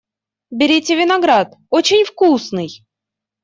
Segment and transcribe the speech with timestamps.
[0.49, 2.83] Берите виноград, очень вкусный!